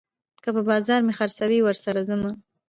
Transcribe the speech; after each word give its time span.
که 0.43 0.49
په 0.55 0.61
بازار 0.69 0.99
مې 1.03 1.13
خرڅوي، 1.19 1.59
ورسره 1.63 1.99
ځمه 2.09 2.31